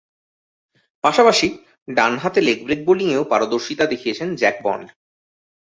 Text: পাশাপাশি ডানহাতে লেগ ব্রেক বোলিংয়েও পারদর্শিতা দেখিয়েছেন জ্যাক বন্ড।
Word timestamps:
পাশাপাশি 1.03 1.47
ডানহাতে 1.87 2.39
লেগ 2.41 2.59
ব্রেক 2.65 2.81
বোলিংয়েও 2.87 3.29
পারদর্শিতা 3.31 3.85
দেখিয়েছেন 3.85 4.27
জ্যাক 4.35 4.57
বন্ড। 4.63 4.87